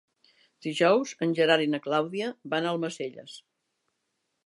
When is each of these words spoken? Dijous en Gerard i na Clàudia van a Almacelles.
Dijous 0.67 1.11
en 1.27 1.35
Gerard 1.41 1.65
i 1.67 1.69
na 1.75 1.81
Clàudia 1.89 2.33
van 2.55 2.69
a 2.71 2.75
Almacelles. 2.75 3.41